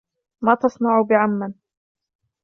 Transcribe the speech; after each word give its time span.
مَا 0.41 0.55
تَصْنَعُ 0.55 1.01
بِعَمَّنْ 1.03 1.53